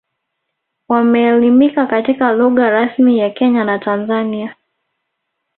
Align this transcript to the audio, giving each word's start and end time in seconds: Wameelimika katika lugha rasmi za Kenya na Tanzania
Wameelimika 0.89 1.87
katika 1.87 2.33
lugha 2.33 2.69
rasmi 2.69 3.19
za 3.19 3.29
Kenya 3.29 3.63
na 3.63 3.79
Tanzania 3.79 4.55